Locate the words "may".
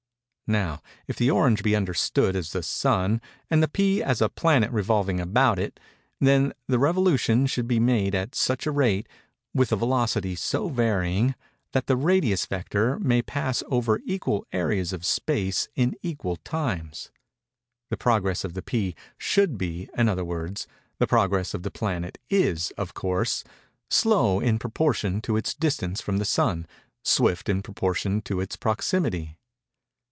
12.99-13.21